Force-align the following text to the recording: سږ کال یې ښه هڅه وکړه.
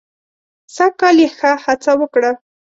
سږ 0.75 0.91
کال 0.99 1.17
یې 1.23 1.27
ښه 1.37 1.51
هڅه 1.65 1.91
وکړه. 1.99 2.31